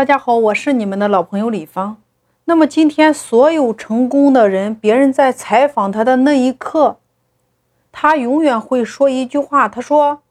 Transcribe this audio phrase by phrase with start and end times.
[0.00, 1.98] 大家好，我是你们的老朋友李芳。
[2.46, 6.96] 那么今天所有成功的人，别人在采访他的那一刻，
[7.92, 10.22] 他永远会说一句话，他说：“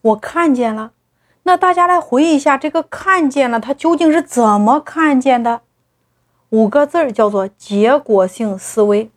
[0.00, 0.92] 我看见了。”
[1.44, 5.60] 那大家来回忆一下，这个看见了，他究竟是怎么看见的？
[6.48, 9.10] 五个字儿叫做结果性思维，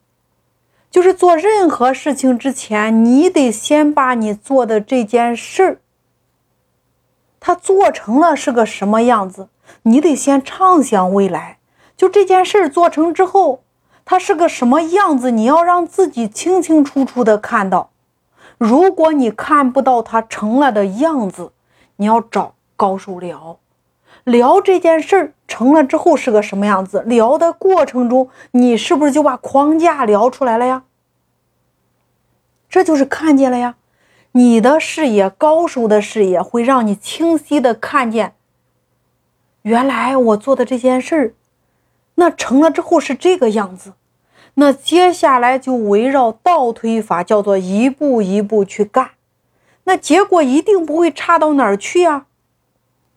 [0.91, 5.79] 就是做任何事情之前，你得先把你做的这件事儿。
[7.39, 9.47] 他做成了是个什么样子？
[9.83, 11.57] 你得先畅想未来。
[11.95, 13.63] 就这件事做成之后，
[14.05, 15.31] 它是个什么样子？
[15.31, 17.89] 你要让自己清清楚楚的看到。
[18.57, 21.51] 如果你看不到它成了的样子，
[21.97, 23.59] 你要找高手聊，
[24.23, 27.01] 聊这件事儿成了之后是个什么样子？
[27.05, 30.83] 聊的过程中，你是不是就把框架聊出来了呀？
[32.69, 33.75] 这就是看见了呀。
[34.33, 38.33] 你的视野，高手的视野会让你清晰的看见，
[39.67, 41.33] 原来我做的这件事儿，
[42.15, 43.95] 那成了之后是这个样子。
[44.53, 49.09] 那接下来就围绕倒推法，叫做一步一步去干，
[49.83, 52.27] 那结果一定不会差到哪儿去呀。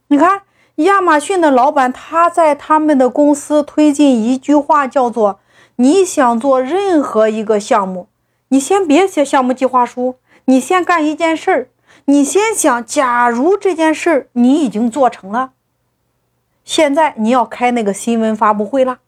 [0.08, 0.42] 你看
[0.76, 5.38] 亚马逊的老板，他在他们的公司推进一句话，叫做
[5.76, 8.08] “你想做任何一个项目，
[8.48, 11.68] 你先别写项目计划书。”你先干一件事儿，
[12.06, 15.52] 你先想，假如这件事儿你已经做成了，
[16.70, 19.00] 现在你要开那个新闻发布会了。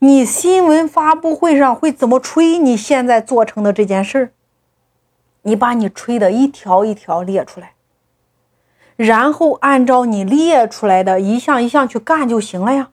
[0.00, 4.32] 你新闻发布会上会怎么吹你现在做成的这件事儿？
[5.40, 7.72] 你把你吹的一条一条列出来，
[8.96, 12.90] 然后按照你列出来的一项一项去干就行了呀。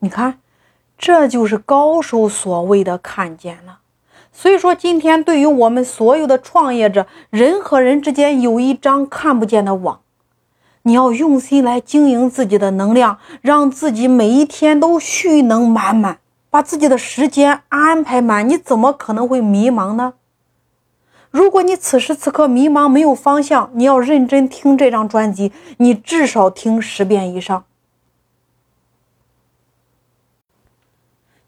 [0.00, 0.40] 你看，
[0.98, 3.78] 这就是高手所谓的看见了。
[4.30, 10.02] 所以说，今天对于我们所有的创业者，人和人之间有一张看不见的网，
[10.82, 20.14] 你要用心来经营自己的能量，让自己每一天都蓄能满满，把自己的时间安排满，你怎么可能会迷茫呢？
[21.30, 27.64] 如果你此时此刻迷茫没有方向，你要认真听这张专辑，你至少听十遍以上。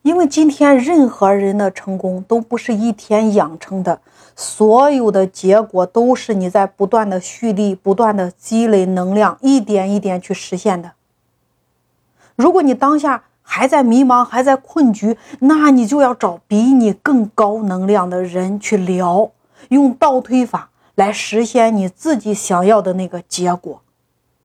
[0.03, 4.01] 因为今天任何人的成功都不是一天养成的，
[4.35, 10.93] 所有的结果都是你在不断的蓄力、不断的积累能量，一点一点去实现的。
[12.35, 19.31] 如果你当下还在迷茫、还在困局，那你就要找比你更高能量的人去聊，
[19.69, 23.81] 用倒推法来实现你自己想要的那个结果。